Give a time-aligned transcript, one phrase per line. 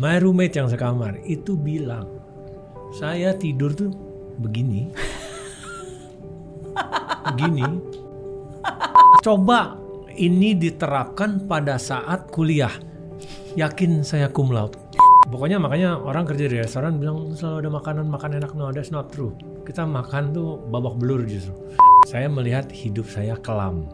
[0.00, 2.08] My roommate yang sekamar itu bilang,
[2.96, 3.92] saya tidur tuh
[4.40, 4.90] begini,
[7.32, 7.66] begini.
[9.22, 9.78] Coba
[10.18, 12.72] ini diterapkan pada saat kuliah,
[13.54, 14.76] yakin saya cum laude.
[15.32, 18.52] Pokoknya makanya orang kerja di restoran bilang selalu ada makanan makan enak.
[18.52, 19.32] No, that's not true.
[19.64, 21.54] Kita makan tuh babak belur justru.
[22.10, 23.88] Saya melihat hidup saya kelam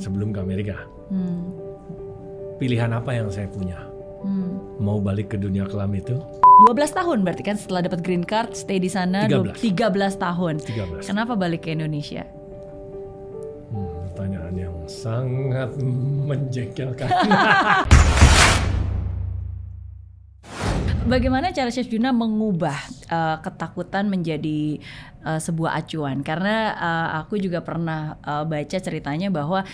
[0.00, 0.80] sebelum ke Amerika.
[1.12, 1.52] Hmm.
[2.56, 3.89] Pilihan apa yang saya punya?
[4.20, 4.60] Hmm.
[4.76, 6.20] Mau balik ke dunia kelam itu?
[6.68, 9.56] 12 tahun berarti kan setelah dapat green card stay di sana 13.
[9.56, 10.54] 13 tahun.
[10.60, 11.08] 13.
[11.08, 12.28] Kenapa balik ke Indonesia?
[13.72, 15.72] Hmm, pertanyaan yang sangat
[16.28, 17.08] menjengkelkan.
[21.10, 22.76] Bagaimana cara Chef Juna mengubah
[23.08, 24.78] uh, ketakutan menjadi
[25.24, 26.20] uh, sebuah acuan?
[26.20, 29.64] Karena uh, aku juga pernah uh, baca ceritanya bahwa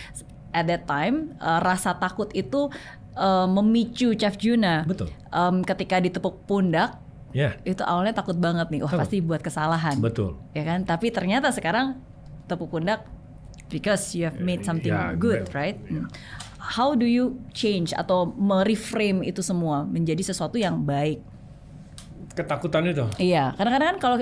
[0.56, 2.72] at that time uh, rasa takut itu
[3.16, 4.84] uh, memicu Chef Juna.
[4.84, 5.10] Betul.
[5.32, 7.00] Um, ketika ditepuk pundak
[7.36, 9.00] Ya, itu awalnya takut banget nih, wah Betul.
[9.04, 10.40] pasti buat kesalahan, betul.
[10.56, 10.88] ya kan?
[10.88, 12.00] Tapi ternyata sekarang
[12.48, 13.04] tepuk pundak
[13.68, 15.52] because you have made something Ya, good, betul.
[15.52, 15.76] right?
[15.84, 16.08] Hmm.
[16.56, 21.20] How do you change atau mereframe itu semua menjadi sesuatu yang baik?
[22.32, 23.04] Ketakutan itu.
[23.20, 24.16] Iya, kadang-kadang kan kalau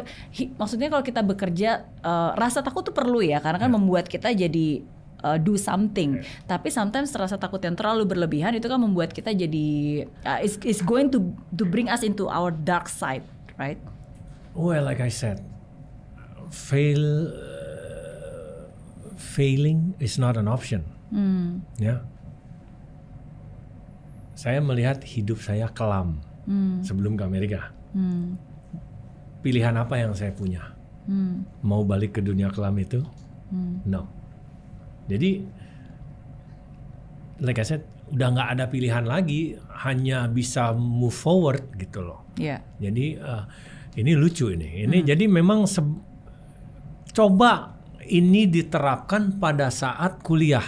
[0.58, 4.82] maksudnya kalau kita bekerja eh, rasa takut tuh perlu ya, karena kan membuat kita jadi
[5.24, 6.20] eh, do something.
[6.44, 9.66] Tapi sometimes rasa takut yang terlalu berlebihan itu kan membuat kita jadi
[10.22, 11.24] uh, is is going to
[11.56, 13.24] to bring us into our dark side,
[13.56, 13.80] right?
[14.52, 15.40] Well, like I said,
[16.52, 18.70] fail, uh,
[19.16, 20.84] failing is not an option.
[21.10, 21.64] Hmm.
[21.80, 22.04] Ya,
[24.34, 26.84] saya melihat hidup saya kelam Hmm.
[26.84, 27.72] sebelum ke Amerika.
[27.96, 28.36] Hmm.
[29.40, 30.76] Pilihan apa yang saya punya?
[31.08, 31.44] Hmm.
[31.64, 33.00] Mau balik ke dunia kelam itu?
[33.48, 33.80] Hmm.
[33.88, 34.08] No.
[35.04, 35.30] Jadi,
[37.44, 42.24] like I said, udah nggak ada pilihan lagi, hanya bisa move forward gitu loh.
[42.36, 42.60] Iya.
[42.80, 43.44] Jadi eh,
[44.00, 44.84] ini lucu ini.
[44.84, 45.64] Ini jadi memang
[47.14, 50.64] coba ini diterapkan pada saat kuliah.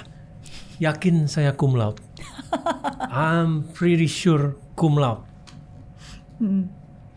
[0.76, 2.04] Yakin saya cum laude.
[3.12, 5.24] I'm pretty sure cum laude.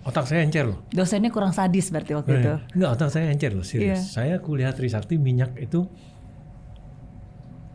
[0.08, 0.88] Otak saya encer loh.
[0.90, 2.52] Dosennya kurang sadis berarti waktu itu.
[2.56, 4.00] Eh, Enggak, otak saya encer loh, serius.
[4.00, 4.00] Iya.
[4.00, 5.86] Saya kuliah Trisakti minyak itu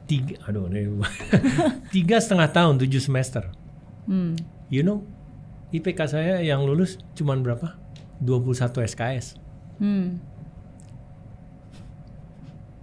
[0.04, 0.88] tiga, aduh, ini,
[1.94, 3.48] tiga setengah tahun, tujuh semester.
[4.04, 4.36] Hmm.
[4.68, 5.04] You know,
[5.72, 7.74] IPK saya yang lulus cuman berapa?
[8.22, 9.36] 21 SKS.
[9.82, 10.22] Hmm.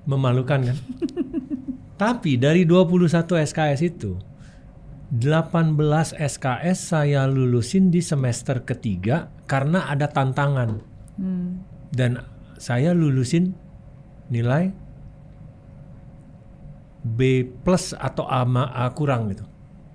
[0.03, 0.77] Memalukan kan?
[2.01, 4.17] Tapi dari 21 SKS itu
[5.11, 5.75] 18
[6.15, 10.81] SKS saya lulusin di semester ketiga karena ada tantangan.
[11.19, 11.61] Hmm.
[11.91, 12.17] Dan
[12.55, 13.53] saya lulusin
[14.31, 14.71] nilai
[17.01, 19.45] B plus atau A, ma- A kurang gitu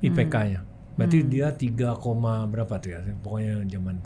[0.03, 0.67] IPK-nya.
[0.97, 3.01] Berarti dia 3, koma berapa tuh ya?
[3.17, 4.01] Pokoknya zaman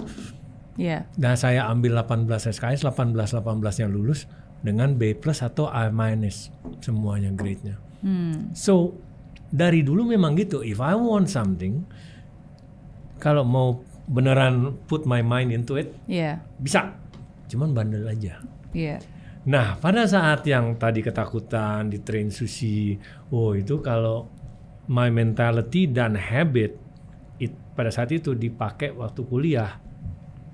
[0.75, 1.05] Iya.
[1.17, 3.45] Nah saya ambil 18 SKS, 18 18
[3.79, 4.25] yang lulus
[4.61, 6.49] dengan B plus atau A minus
[6.81, 7.77] semuanya grade-nya.
[8.01, 8.53] Hmm.
[8.53, 8.97] So
[9.49, 10.61] dari dulu memang gitu.
[10.61, 11.85] If I want something,
[13.21, 16.41] kalau mau beneran put my mind into it, Iya.
[16.57, 16.97] bisa.
[17.47, 18.41] Cuman bandel aja.
[18.73, 18.99] Iya.
[19.51, 22.95] Nah pada saat yang tadi ketakutan di train sushi,
[23.35, 24.31] oh itu kalau
[24.87, 26.79] my mentality dan habit
[27.43, 29.83] it, pada saat itu dipakai waktu kuliah,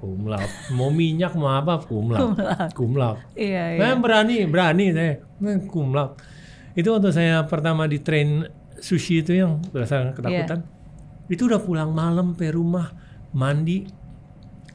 [0.00, 0.48] cum laude.
[0.72, 3.20] Mau minyak mau apa cum laude.
[3.36, 3.80] Iya, iya.
[3.80, 5.20] Nah, berani, berani saya.
[5.68, 6.16] Cum laude.
[6.72, 8.48] Itu waktu saya pertama di train
[8.80, 10.64] sushi itu yang berdasarkan ketakutan.
[11.28, 12.92] Itu udah pulang malam ke rumah,
[13.36, 13.88] mandi,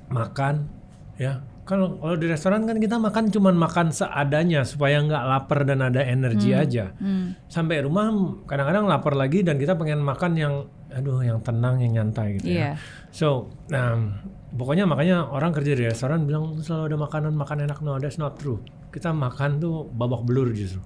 [0.09, 0.69] makan,
[1.17, 1.41] ya.
[1.61, 6.01] Kalau kalau di restoran kan kita makan cuman makan seadanya supaya nggak lapar dan ada
[6.01, 6.89] energi aja.
[6.97, 7.37] Hmm.
[7.45, 8.09] Sampai rumah
[8.49, 10.53] kadang-kadang lapar lagi dan kita pengen makan yang
[10.91, 12.59] aduh yang tenang yang nyantai gitu Iya.
[12.59, 12.71] ya.
[13.13, 14.19] So, um,
[14.51, 17.79] pokoknya makanya orang kerja di restoran bilang selalu ada makanan makan enak.
[17.79, 18.59] No, that's not true.
[18.91, 20.83] Kita makan tuh babak belur justru.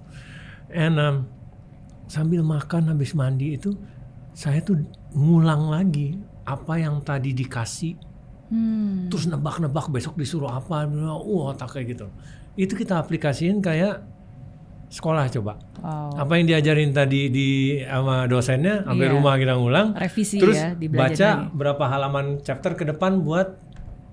[0.70, 1.16] And um,
[2.06, 3.74] sambil makan habis mandi itu
[4.30, 4.78] saya tuh
[5.10, 6.14] ngulang lagi
[6.46, 7.98] apa yang tadi dikasih
[8.46, 9.10] Hmm.
[9.10, 10.86] terus nebak-nebak besok disuruh apa
[11.18, 12.06] wah tak kayak gitu
[12.54, 14.06] itu kita aplikasiin kayak
[14.88, 16.14] sekolah coba Wow.
[16.16, 17.48] apa yang diajarin tadi di
[17.80, 19.14] sama dosennya sampai Iya.
[19.14, 23.58] rumah kita ngulang Revisi terus ya, baca berapa halaman chapter ke depan buat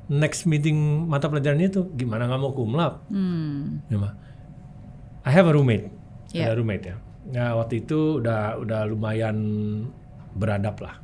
[0.07, 3.85] next meeting mata pelajaran itu gimana nggak mau cum laude Hmm.
[3.87, 4.17] Ya.
[5.23, 5.93] I have a roommate
[6.29, 6.49] Iya.
[6.49, 9.37] ada roommate ya nah waktu itu udah udah lumayan
[10.33, 10.99] beradab lah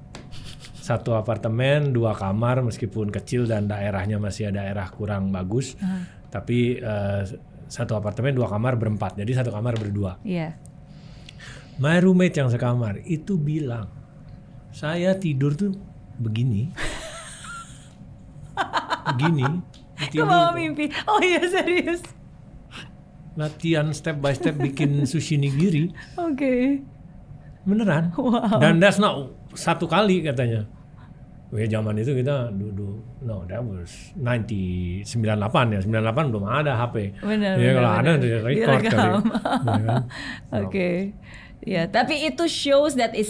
[0.90, 5.78] satu apartemen dua kamar meskipun kecil dan daerahnya masih daerah kurang bagus
[6.28, 7.22] tapi eh,
[7.70, 10.58] satu apartemen dua kamar berempat jadi satu kamar berdua Iya.
[11.78, 13.86] my roommate yang sekamar itu bilang
[14.72, 15.78] saya tidur tuh
[16.18, 16.74] begini
[19.16, 19.46] gini
[20.00, 20.88] Ke bawah mimpi.
[21.06, 22.00] Oh iya serius.
[23.36, 26.84] latihan step by step bikin sushi nigiri Oke.
[27.62, 28.60] beneran Wow.
[28.60, 30.68] dan that's not satu kali katanya
[31.50, 37.18] Wah, zaman itu kita duduk no that was 90 98 ya 98 belum ada HP
[37.26, 38.22] Benar, ya benar, kalau ada benar.
[38.22, 39.22] di record kali Direkam.
[39.66, 40.04] Ya kan?
[40.62, 40.90] Oke.
[41.60, 43.28] Ya, tapi itu shows that is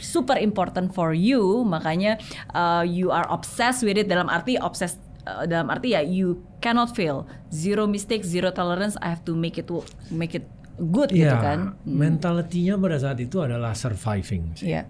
[0.00, 2.16] super important for you, makanya
[2.54, 4.96] uh, you are obsessed with it dalam arti obsessed
[5.26, 7.28] uh, dalam arti ya you cannot fail.
[7.52, 8.96] Zero mistakes, zero tolerance.
[9.04, 9.68] I have to make it
[10.08, 10.48] make it
[10.80, 11.78] good gitu ya kan.
[11.84, 14.72] mentalitinya pada saat itu adalah surviving sih.
[14.72, 14.88] Iya.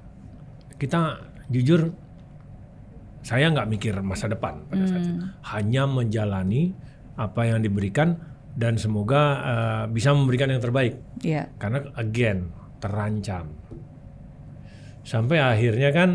[0.75, 1.94] kita jujur
[3.25, 5.17] saya nggak mikir masa depan pada saat itu
[5.49, 6.76] hanya menjalani
[7.17, 8.21] apa yang diberikan
[8.53, 11.49] dan semoga uh, bisa memberikan yang terbaik Iya.
[11.56, 13.49] karena again terancam
[15.03, 16.11] sampai akhirnya kan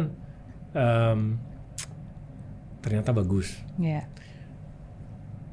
[0.72, 1.20] em,
[2.80, 4.06] ternyata bagus Iya.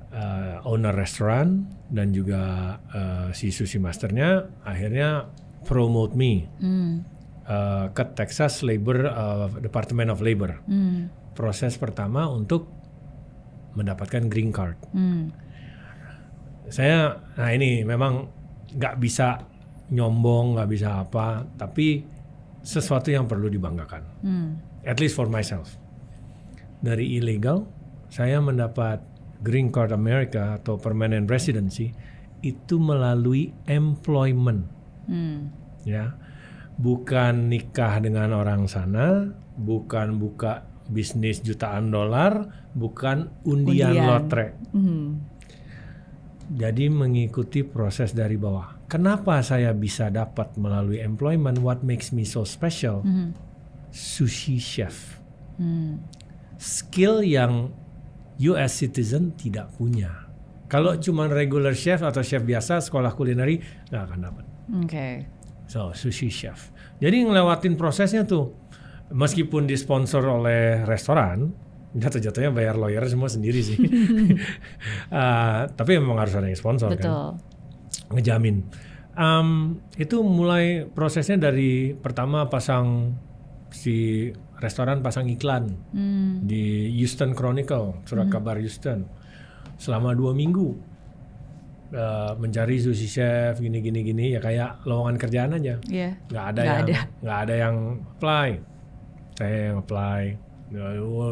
[0.07, 2.43] Uh, owner restoran dan juga
[2.89, 5.29] uh, si sushi masternya akhirnya
[5.63, 7.05] promote me Hmm.
[7.45, 11.13] uh, ke Texas Labor uh, Department of Labor Hmm.
[11.37, 12.73] Proses pertama untuk
[13.77, 15.31] mendapatkan green card Hmm.
[16.67, 18.27] saya nah ini memang
[18.73, 19.45] nggak bisa
[19.89, 22.03] nyombong nggak bisa apa tapi
[22.67, 24.51] sesuatu yang perlu dibanggakan Hmm.
[24.83, 25.79] at least for myself
[26.81, 27.69] dari illegal
[28.09, 28.99] saya mendapat
[29.41, 31.93] green card America atau permanent residency
[32.41, 34.67] itu melalui employment
[35.07, 35.53] Hmm.
[35.87, 36.17] ya
[36.77, 44.07] bukan nikah dengan orang sana bukan buka bisnis jutaan dolar bukan undian, Undian.
[44.07, 45.09] lotre Hmm.
[46.47, 52.43] jadi mengikuti proses dari bawah kenapa saya bisa dapat melalui employment what makes me so
[52.43, 53.35] special Hmm.
[53.91, 55.19] sushi chef
[55.57, 56.05] Hmm.
[56.57, 57.73] skill yang
[58.39, 60.29] US citizen tidak punya
[60.67, 65.09] kalau cuma regular chef atau chef biasa sekolah kulineri nggak akan dapat Oke.
[65.67, 66.75] So, sushi chef.
[66.99, 68.51] Jadi ngelewatin prosesnya tuh,
[69.09, 71.53] meskipun disponsor oleh restoran,
[71.93, 73.79] jatuh-jatuhnya bayar lawyer semua sendiri sih.
[73.79, 77.29] Uh, tapi memang harus ada yang sponsor kan, Betul.
[78.13, 78.57] ngejamin.
[79.17, 83.17] Um, itu mulai prosesnya dari pertama pasang
[83.73, 86.45] si restoran pasang iklan Hmm.
[86.45, 89.09] di Houston Chronicle, surat kabar Houston,
[89.77, 90.97] selama dua minggu.
[91.87, 96.19] Uh, mencari sushi chef gini gini gini ya kayak lowongan kerjaan aja Iya.
[96.27, 96.99] nggak ada Nggak yang ada.
[97.23, 97.77] nggak ada yang
[98.11, 98.49] apply
[99.37, 100.37] saya yang apply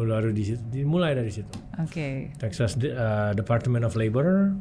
[0.07, 2.31] baru di situ dimulai dari situ Oke.
[2.39, 4.55] Texas uh, Department of Labor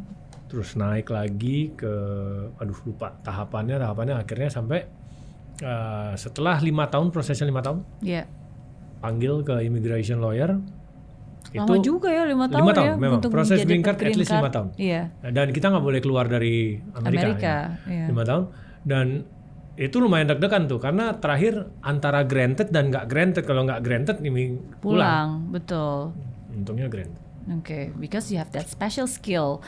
[0.51, 1.91] terus naik lagi ke
[2.59, 4.87] aduh lupa tahapannya tahapannya akhirnya sampai
[5.63, 8.27] uh, setelah lima tahun prosesnya lima tahun Iya.
[9.03, 10.59] panggil ke immigration lawyer
[11.55, 14.35] Lama juga ya lima tahun, lima tahun ya memang untuk proses green card at least
[14.35, 15.03] lima tahun Iya.
[15.31, 17.55] dan kita nggak boleh keluar dari Amerika, Amerika,
[17.87, 17.95] ya.
[17.95, 18.05] iya.
[18.11, 18.45] lima tahun
[18.83, 19.07] dan
[19.75, 24.55] itu lumayan deg-degan tuh karena terakhir antara granted dan nggak granted kalau nggak granted ini
[24.79, 24.79] pulang.
[24.79, 26.15] Pulang, betul.
[26.55, 29.61] untungnya granted Oke, because you have that special skill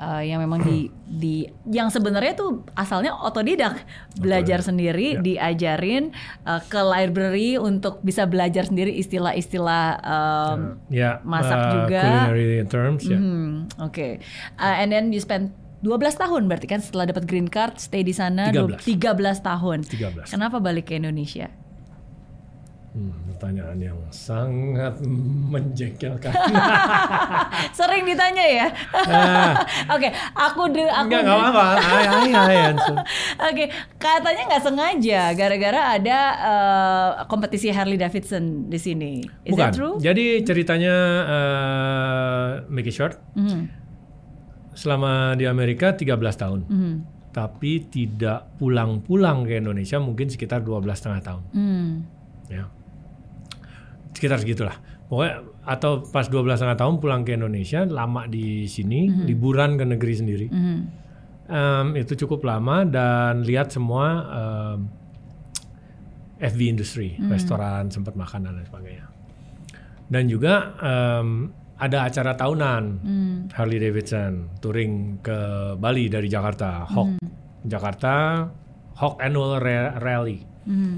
[0.00, 3.84] uh, yang memang di di yang sebenarnya tuh asalnya otodidak,
[4.16, 5.20] belajar sendiri, Ya.
[5.20, 6.16] diajarin
[6.48, 10.58] uh, ke library untuk bisa belajar sendiri istilah-istilah um,
[10.88, 12.00] ya masak uh, juga.
[12.00, 14.24] culinary terms ya hmm, Oke,
[14.56, 18.10] Uh, and then you spend 12 tahun berarti kan setelah dapat green card stay di
[18.10, 18.82] sana 13.
[18.82, 19.78] 13 tahun.
[19.86, 21.46] 13 Kenapa balik ke Indonesia?
[22.88, 24.98] hmm, pertanyaan yang sangat
[25.54, 26.34] menjengkelkan
[27.78, 28.66] Sering ditanya ya.
[29.06, 29.54] Ah.
[29.94, 32.96] Oke, aku de, aku nggak nggak apa hai hai hai answer.
[33.38, 33.64] Oke,
[33.96, 39.22] katanya nggak sengaja gara-gara ada uh, kompetisi Harley Davidson di sini.
[39.46, 39.94] Is bukan that true?
[40.00, 43.68] jadi ceritanya uh, make it short Mhm,
[44.78, 46.60] selama di Amerika 13 tahun.
[46.70, 46.94] Mhm,
[47.34, 51.44] tapi tidak pulang-pulang ke Indonesia mungkin sekitar 12 setengah tahun.
[51.50, 51.90] Mhm.
[52.48, 52.64] ya.
[54.14, 54.78] Sekitar segitulah.
[55.10, 60.14] Pokoknya atau pas 12 setengah tahun pulang ke Indonesia lama di sini liburan ke negeri
[60.14, 60.46] sendiri.
[60.48, 60.78] Mhm.
[61.48, 64.78] Em, itu cukup lama dan lihat semua em,
[66.38, 69.06] FB industry restoran sempat makan dan sebagainya.
[70.08, 73.36] Dan juga em, ada acara tahunan Hmm.
[73.50, 75.38] Harley Davidson touring ke
[75.74, 77.22] Bali dari Jakarta Hawk
[77.62, 78.44] Jakarta
[78.94, 80.96] Hawk Annual Ra- Rally Mhm.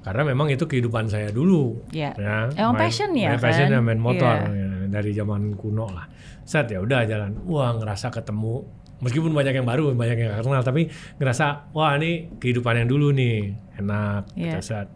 [0.00, 2.14] karena memang itu kehidupan saya dulu Ya.
[2.16, 3.74] ya Emang passion ya, main passion kan?
[3.74, 4.50] ya, main motor Iya.
[4.50, 6.06] ya, dari zaman kuno lah
[6.42, 8.62] set ya udah jalan wah ngerasa ketemu
[8.98, 10.86] meskipun banyak yang baru banyak yang gak kenal tapi
[11.16, 14.58] ngerasa wah ini kehidupan yang dulu nih enak Iya.
[14.58, 14.86] gitu set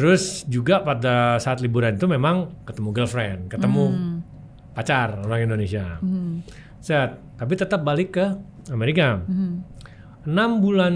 [0.00, 4.16] terus juga pada saat liburan itu memang ketemu girlfriend ketemu Hmm.
[4.72, 6.00] pacar orang Indonesia.
[6.00, 6.40] Hmm.
[6.80, 8.24] Set, tapi tetap balik ke
[8.72, 9.20] Amerika.
[9.20, 9.60] Hmm.
[10.24, 10.94] Enam bulan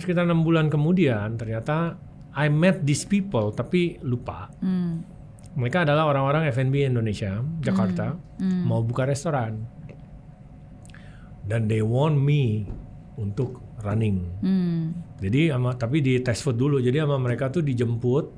[0.00, 2.00] sekitar enam bulan kemudian ternyata
[2.32, 4.48] I met these people tapi lupa.
[4.64, 5.04] Hmm.
[5.56, 8.64] Mereka adalah orang-orang F&B Indonesia, Jakarta, Hmm.
[8.64, 9.68] mau buka restoran.
[11.44, 12.68] Dan they want me
[13.16, 14.20] untuk running.
[14.40, 14.92] Hmm.
[15.16, 16.76] Jadi sama tapi di test food dulu.
[16.76, 18.35] Jadi sama mereka tuh dijemput,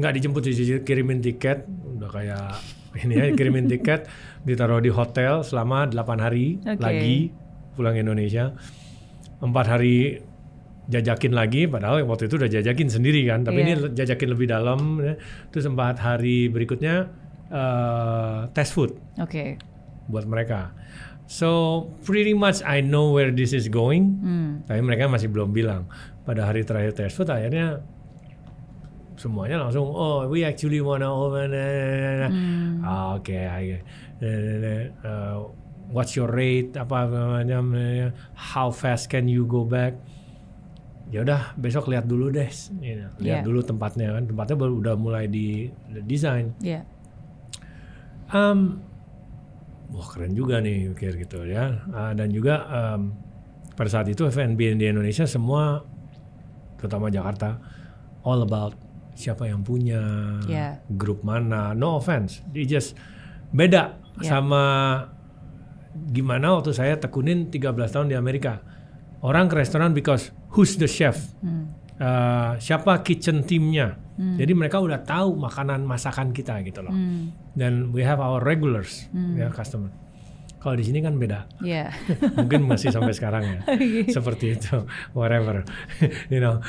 [0.00, 2.56] nggak dijemput sih kirimin tiket, udah kayak
[2.98, 4.08] ini ya kirimin tiket,
[4.42, 6.80] ditaruh di hotel selama 8 hari Oke.
[6.80, 7.16] lagi
[7.76, 8.56] pulang Indonesia.
[9.40, 10.20] Empat hari
[10.90, 13.46] jajakin lagi, padahal waktu itu udah jajakin sendiri kan.
[13.46, 13.64] Tapi Iya.
[13.64, 14.98] ini jajakin lebih dalam.
[14.98, 15.14] ya.
[15.48, 17.08] Terus empat hari berikutnya
[17.50, 19.58] eh, test food Oke.
[20.06, 20.70] buat mereka.
[21.26, 24.18] So pretty much I know where this is going.
[24.18, 24.50] Hmm.
[24.66, 25.86] Tapi mereka masih belum bilang.
[26.22, 27.82] Pada hari terakhir test food akhirnya
[29.20, 32.80] semuanya langsung oh we actually wanna open Hmm.
[32.80, 33.84] Ah, oke I-
[34.24, 35.44] uh,
[35.92, 37.76] what's your rate apa macam
[38.32, 39.92] how fast can you go back
[41.10, 42.48] ya udah besok lihat dulu deh
[42.80, 43.44] you know, lihat Yeah.
[43.44, 45.68] dulu tempatnya kan tempatnya baru udah mulai di
[46.06, 46.86] desain Ya.
[48.30, 48.78] Um,
[49.90, 51.82] wah keren juga nih mikir gitu ya.
[51.90, 53.10] Ah, dan juga um,
[53.74, 55.82] pada saat itu F&B di Indonesia semua,
[56.78, 57.58] terutama Jakarta,
[58.22, 58.78] all about
[59.20, 60.00] siapa yang punya,
[60.48, 60.80] Yeah.
[60.88, 61.76] grup mana.
[61.76, 62.96] No offense, it just
[63.52, 64.32] beda Yeah.
[64.32, 64.62] sama
[66.10, 68.62] gimana waktu saya tekunin 13 tahun di Amerika.
[69.20, 71.36] Orang ke restoran because who's the chef?
[71.44, 71.76] Hmm.
[72.00, 74.00] Uh, siapa kitchen teamnya?
[74.20, 77.32] Jadi mereka udah tahu makanan masakan kita gitu loh Hmm.
[77.56, 79.88] dan we have our regulars ya customer.
[80.60, 81.88] Kalau di sini kan beda, Ya.
[82.36, 83.60] mungkin masih sampai sekarang ya,
[84.16, 84.84] seperti itu,
[85.16, 85.64] whatever,
[86.32, 86.60] you know.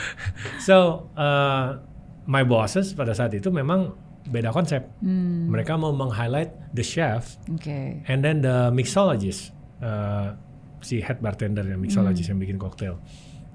[0.63, 1.83] So uh,
[2.25, 4.85] my bosses pada saat itu memang beda konsep.
[5.01, 5.49] Hmm.
[5.49, 8.05] Mereka mau meng-highlight the chef Oke.
[8.05, 9.49] and then the mixologist,
[9.81, 10.37] uh,
[10.79, 13.01] si head bartender yang mixologist yang bikin koktail.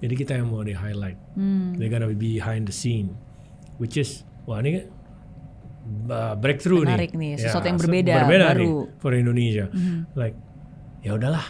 [0.03, 1.17] Jadi kita yang mau di highlight.
[1.35, 1.79] Hmm.
[1.79, 3.15] They're gonna be behind the scene,
[3.79, 4.85] which is wah ini
[6.11, 8.61] uh, breakthrough Menarik nih, nih, sesuatu yang se- berbeda, berbeda baru.
[8.61, 9.67] nih for Indonesia.
[9.71, 9.99] Mhm.
[10.19, 10.37] Like
[11.01, 11.47] ya udahlah,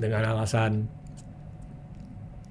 [0.00, 0.88] dengan alasan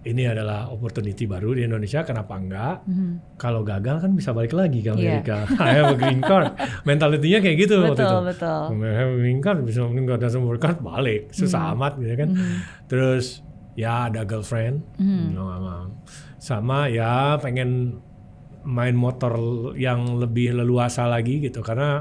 [0.04, 2.84] ini adalah opportunity baru di Indonesia, kenapa enggak?
[2.84, 3.40] Mhm.
[3.40, 5.24] Kalau gagal kan bisa balik lagi ke Iya.
[5.24, 5.38] Amerika.
[5.64, 6.52] I have a green card.
[6.84, 8.04] Mentalitinya kayak gitu waktu itu.
[8.04, 8.84] Betul, betul.
[8.84, 11.74] I have a green card, bisa mungkin nggak ada semua card balik, susah Hmm.
[11.80, 12.30] amat gitu kan.
[12.86, 13.26] Terus
[13.74, 15.32] ya ada girlfriend, Hmm.
[15.32, 15.74] no, sama,
[16.38, 18.04] sama ya pengen
[18.64, 19.36] main motor
[19.76, 22.00] yang lebih leluasa lagi gitu karena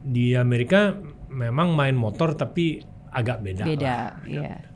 [0.00, 0.96] di Amerika
[1.28, 3.64] memang main motor tapi agak beda.
[3.66, 4.69] Beda, iya.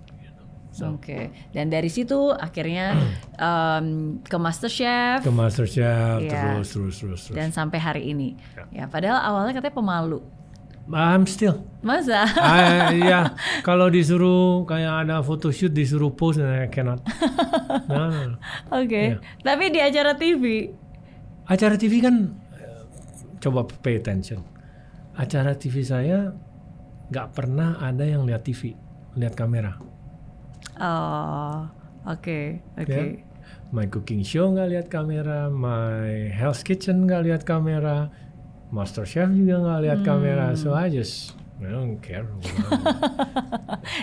[0.75, 0.99] So.
[0.99, 1.31] Oke.
[1.55, 2.99] Dan dari situ akhirnya
[3.39, 6.59] em, ke MasterChef Ke MasterChef Iya.
[6.59, 7.37] terus terus terus terus.
[7.39, 8.35] dan sampai hari ini.
[8.75, 10.19] Ya, padahal awalnya katanya pemalu.
[10.91, 11.63] I'm still.
[11.81, 12.27] Masa?
[13.01, 13.33] Iya,
[13.65, 17.01] kalau disuruh kayak ada photoshoot disuruh post, I cannot.
[17.89, 18.37] No, no, no.
[18.75, 19.17] Oke.
[19.17, 19.19] Iya.
[19.41, 20.75] Tapi di acara TV.
[21.49, 22.83] Acara TV kan, eh,
[23.41, 24.43] coba pay attention.
[25.15, 26.35] Acara TV saya
[27.09, 28.75] nggak pernah ada yang lihat TV,
[29.17, 29.81] lihat kamera.
[30.81, 31.69] Oh,
[32.09, 32.91] oke, oke.
[32.91, 33.23] Ya.
[33.75, 38.11] My cooking show nggak lihat kamera, my Hell's Kitchen nggak lihat kamera,
[38.71, 40.55] Master Chef juga nggak lihat kamera.
[40.55, 42.27] So I just I don't care.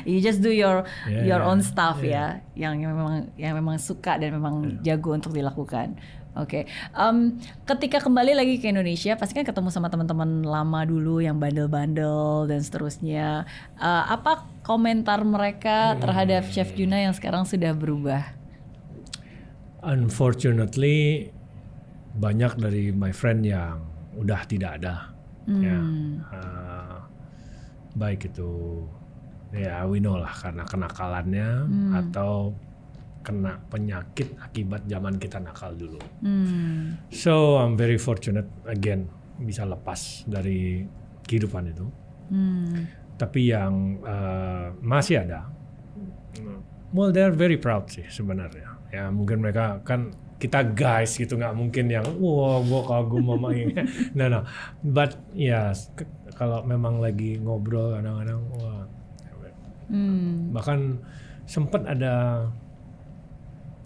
[0.06, 3.82] You just do your Yeah, your own yeah, stuff ya, yang yang memang yang memang
[3.82, 5.98] suka dan memang jago untuk dilakukan.
[6.32, 6.64] Oke,
[6.96, 7.36] Em,
[7.68, 12.64] ketika kembali lagi ke Indonesia, pasti kan ketemu sama teman-teman lama dulu yang bandel-bandel dan
[12.64, 13.44] seterusnya.
[13.76, 18.24] Eh, apa komentar mereka terhadap Chef Juna yang sekarang sudah berubah?
[19.82, 21.32] Unfortunately
[22.14, 23.82] banyak dari my friend yang
[24.16, 25.12] udah tidak ada.
[25.50, 26.22] Ya, Hmm.
[26.30, 27.02] uh,
[27.98, 28.86] baik itu
[29.52, 31.92] ya we know lah karena kenakalannya Hmm.
[31.98, 32.54] atau
[33.22, 36.02] kena penyakit akibat zaman kita nakal dulu.
[36.22, 36.98] Hmm.
[37.14, 39.06] So I'm very fortunate again
[39.38, 40.86] bisa lepas dari
[41.26, 41.86] kehidupan itu.
[42.30, 42.90] Hmm.
[43.18, 45.46] Tapi yang uh, masih ada,
[46.90, 48.82] well they're very proud sih sebenarnya.
[48.90, 50.12] Ya mungkin mereka kan
[50.42, 53.78] kita guys gitu nggak mungkin yang wah gua kagum mama ini.
[54.18, 54.42] no no,
[54.82, 58.86] but ya ke- kalau memang lagi ngobrol kadang-kadang wah
[59.92, 60.56] Hmm.
[60.56, 61.04] bahkan
[61.44, 62.48] sempat ada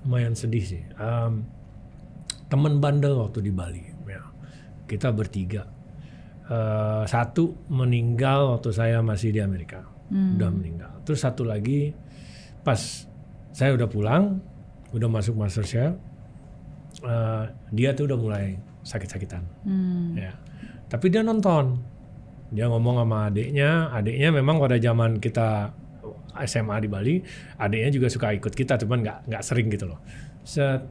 [0.05, 0.83] lumayan sedih sih.
[1.01, 1.43] Um,
[2.47, 4.21] teman bandel waktu di Bali, ya.
[4.85, 5.65] kita bertiga.
[6.45, 9.81] Eh, satu meninggal waktu saya masih di Amerika,
[10.13, 11.01] udah meninggal.
[11.01, 11.89] Terus satu lagi
[12.61, 13.09] pas
[13.49, 14.45] saya udah pulang,
[14.93, 15.97] udah masuk MasterChef,
[17.01, 17.43] eh,
[17.73, 19.41] dia tuh udah mulai sakit-sakitan.
[19.65, 20.13] Hmm.
[20.13, 20.37] Ya.
[20.85, 21.81] Tapi dia nonton
[22.53, 25.73] dia ngomong sama adiknya adiknya memang pada zaman kita
[26.43, 27.15] SMA di Bali
[27.55, 29.99] adiknya juga suka ikut kita cuman nggak nggak sering gitu loh.
[30.43, 30.83] Set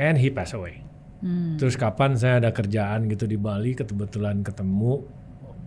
[0.00, 0.84] and he passed away.
[1.18, 1.58] Hmm.
[1.58, 5.02] terus kapan saya ada kerjaan gitu di Bali kebetulan ketemu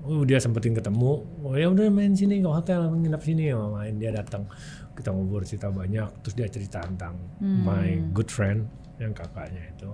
[0.07, 3.99] oh dia sempetin ketemu oh ya udah main sini ke hotel nginap sini oh, main
[3.99, 4.47] dia datang.
[4.95, 8.65] Kita ngobrol cerita banyak terus dia cerita tentang my good friend
[8.97, 9.91] yang kakaknya itu.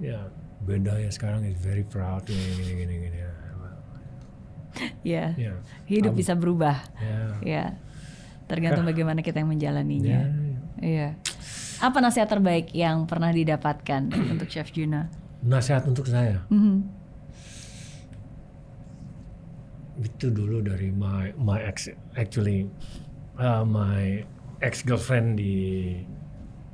[0.00, 0.28] Ya
[0.60, 3.18] beda ya sekarang is very proud gini gini gini gini
[5.02, 5.52] ya Ya, ya
[5.86, 6.80] hidup bisa berubah.
[6.96, 7.64] ya Ya,
[8.46, 10.20] tergantung bagaimana kita yang menjalaninya.
[10.20, 10.22] ya.
[10.80, 11.08] Iya.
[11.78, 15.08] Apa nasihat terbaik yang pernah didapatkan untuk Chef Juna?
[15.40, 17.00] nasihat untuk saya Mhm.
[20.00, 22.64] itu dulu dari my my ex actually
[23.36, 24.24] uh, my
[24.60, 25.96] ex girlfriend di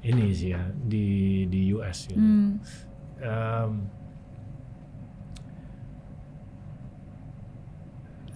[0.03, 1.07] ini sih ya di
[1.47, 2.19] di US gitu.
[2.19, 2.63] Hmm.
[3.19, 3.91] Um,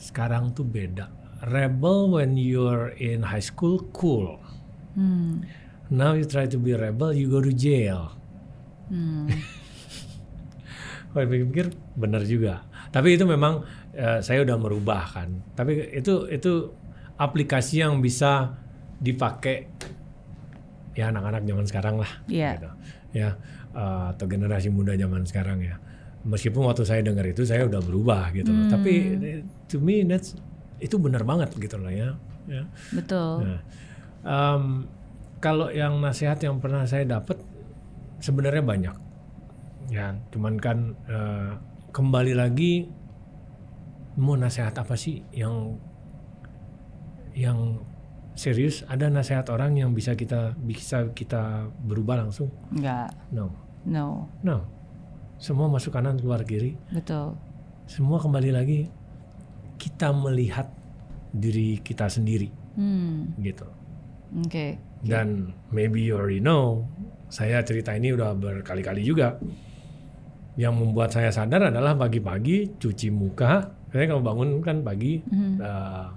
[0.00, 1.12] sekarang tuh beda
[1.44, 4.40] rebel when you're in high school cool
[4.90, 5.46] Hmm.
[5.86, 8.16] now you try to be rebel you go to jail
[8.90, 9.30] Hmm.
[11.10, 12.66] Kalau pikir benar juga.
[12.90, 13.62] Tapi itu memang
[13.94, 15.42] eh, saya udah merubah kan.
[15.54, 16.70] Tapi itu itu
[17.14, 18.58] aplikasi yang bisa
[18.98, 19.66] dipakai
[20.94, 22.10] ya anak-anak zaman sekarang lah.
[22.26, 22.50] Iya.
[22.58, 22.70] Gitu.
[23.14, 23.28] Ya
[23.74, 25.78] eh, atau generasi muda zaman sekarang ya.
[26.20, 28.68] Meskipun waktu saya dengar itu saya udah berubah gitu loh.
[28.68, 30.36] Tapi eh, to me that's
[30.76, 32.12] itu benar banget gitu loh ya.
[32.44, 32.64] ya.
[32.92, 33.48] Betul.
[33.48, 33.60] Nah,
[34.24, 34.84] em,
[35.40, 37.40] kalau yang nasihat yang pernah saya dapat
[38.20, 38.96] sebenarnya banyak,
[39.88, 40.12] ya.
[40.28, 41.50] Cuman kan eh,
[41.88, 42.84] kembali lagi
[44.20, 45.80] mau nasihat apa sih yang
[47.32, 47.80] yang
[48.36, 48.84] serius?
[48.88, 52.52] Ada nasihat orang yang bisa kita bisa kita berubah langsung?
[52.72, 53.08] Enggak.
[53.32, 53.52] No,
[53.88, 54.28] No.
[54.44, 54.79] no.
[55.40, 56.76] Semua masuk kanan keluar kiri.
[56.92, 57.32] Betul.
[57.88, 58.80] Semua kembali lagi
[59.80, 60.68] kita melihat
[61.32, 63.32] diri kita sendiri, Hmm.
[63.40, 63.64] gitu.
[64.36, 64.76] Oke.
[65.00, 66.84] Dan maybe you already know,
[67.32, 69.40] saya cerita ini udah berkali-kali juga.
[70.60, 73.72] Yang membuat saya sadar adalah pagi-pagi cuci muka.
[73.88, 75.24] Saya kalau bangun kan pagi,
[75.58, 76.12] uh,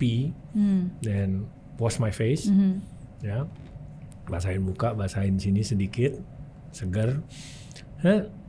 [0.00, 0.96] pee, Hmm.
[1.04, 1.44] then
[1.76, 2.72] wash my face, Mhm.
[3.20, 3.44] ya,
[4.24, 6.16] basahin muka, basahin sini sedikit,
[6.72, 7.20] segar?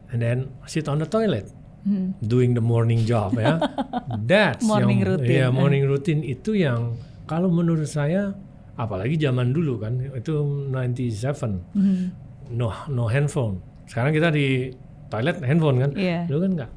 [0.09, 1.49] And then sit on the toilet.
[1.79, 2.11] Hmm.
[2.19, 3.55] doing the morning job ya.
[4.29, 5.31] That's Morning yang, routine.
[5.31, 8.35] ya, morning routine itu yang kalau menurut saya
[8.75, 12.05] apalagi zaman dulu kan itu 97 Mhm.
[12.51, 13.63] no no handphone.
[13.87, 14.75] Sekarang kita di
[15.07, 15.91] toilet handphone kan.
[15.95, 16.27] Iya.
[16.27, 16.71] Dulu kan enggak.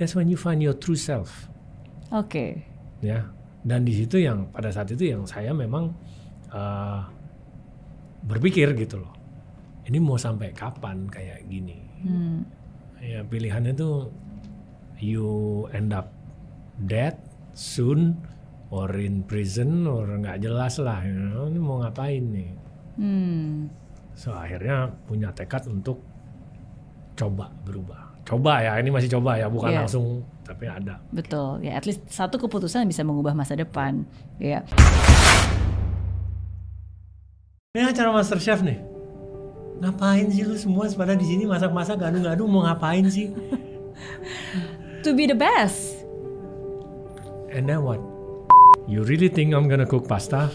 [0.00, 1.52] That's when you find your true self
[2.08, 2.64] Oke.
[3.00, 3.28] ya.
[3.60, 5.92] Dan di situ yang pada saat itu yang saya memang
[6.48, 7.04] uh,
[8.24, 9.12] berpikir gitu loh.
[9.84, 11.76] Ini mau sampai kapan kayak gini?
[12.00, 12.48] Hmm.
[12.98, 14.10] Ya pilihannya tuh
[14.98, 15.28] you
[15.70, 16.10] end up
[16.82, 17.14] dead
[17.54, 18.18] soon
[18.68, 21.00] or in prison or nggak jelas lah.
[21.02, 22.50] you know, Ini mau ngapain nih?
[22.98, 23.70] Hmm.
[24.18, 26.02] So akhirnya punya tekad untuk
[27.14, 28.10] coba berubah.
[28.26, 29.78] Coba ya, ini masih coba ya, bukan Iya.
[29.86, 31.00] langsung tapi ada.
[31.08, 31.64] Betul.
[31.64, 34.04] Ya, at least satu keputusan bisa mengubah masa depan.
[34.36, 34.66] Ya.
[37.72, 38.97] Ini acara Master Chef nih.
[39.78, 43.30] Ngapain sih lu semua pada di sini masak-masak gaduh-gaduh mau ngapain sih?
[45.06, 46.02] To be the best.
[47.54, 48.02] And then what?
[48.90, 50.50] You really think I'm gonna cook pasta?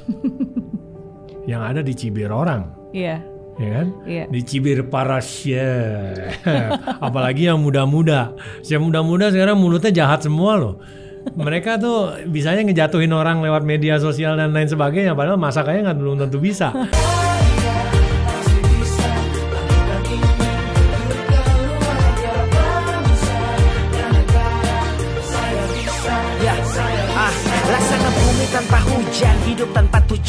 [1.52, 3.24] yang ada dicibir orang, Iya.
[3.56, 3.88] ya kan?
[4.04, 4.24] Iya.
[4.28, 6.44] Dicibir para chef.
[7.08, 8.36] Apalagi yang muda-muda.
[8.68, 10.76] Yang muda-muda sekarang mulutnya jahat semua loh.
[11.24, 15.16] Mereka tuh bisanya ngejatuhin orang lewat media sosial dan lain sebagainya.
[15.16, 16.76] Padahal masakannya nggak belum tentu bisa.